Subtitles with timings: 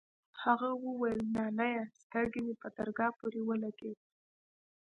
[0.43, 4.03] هغې وويل نانيه سترگه مې په درگاه پورې ولگېده.